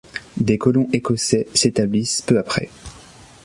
[0.37, 2.71] Des colons écossais s'établissent peu après.